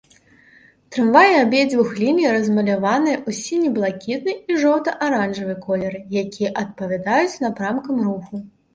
Трамваі 0.95 1.35
абедзвюх 1.41 1.89
ліній 2.05 2.29
размаляваныя 2.37 3.17
ў 3.27 3.39
сіне-блакітны 3.41 4.33
і 4.39 4.51
жоўта-аранжавы 4.65 5.61
колеры, 5.69 6.05
якія 6.27 6.57
адпавядаюць 6.67 7.41
напрамкам 7.49 8.07
руху. 8.13 8.47